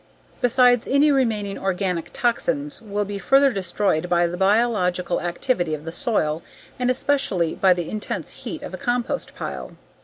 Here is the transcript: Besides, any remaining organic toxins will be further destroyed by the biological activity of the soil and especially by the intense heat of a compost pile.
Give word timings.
Besides, 0.41 0.87
any 0.87 1.11
remaining 1.11 1.59
organic 1.59 2.09
toxins 2.11 2.81
will 2.81 3.05
be 3.05 3.19
further 3.19 3.51
destroyed 3.53 4.09
by 4.09 4.25
the 4.25 4.35
biological 4.35 5.21
activity 5.21 5.75
of 5.75 5.85
the 5.85 5.91
soil 5.91 6.41
and 6.79 6.89
especially 6.89 7.53
by 7.53 7.73
the 7.75 7.87
intense 7.87 8.31
heat 8.41 8.63
of 8.63 8.73
a 8.73 8.77
compost 8.77 9.35
pile. 9.35 9.73